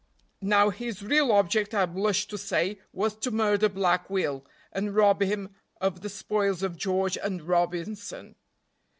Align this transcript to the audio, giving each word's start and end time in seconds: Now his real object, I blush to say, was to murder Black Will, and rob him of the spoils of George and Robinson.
Now 0.41 0.71
his 0.71 1.03
real 1.03 1.31
object, 1.31 1.75
I 1.75 1.85
blush 1.85 2.25
to 2.29 2.35
say, 2.35 2.79
was 2.91 3.15
to 3.17 3.29
murder 3.29 3.69
Black 3.69 4.09
Will, 4.09 4.43
and 4.71 4.95
rob 4.95 5.21
him 5.21 5.53
of 5.79 6.01
the 6.01 6.09
spoils 6.09 6.63
of 6.63 6.75
George 6.75 7.19
and 7.19 7.43
Robinson. 7.43 8.33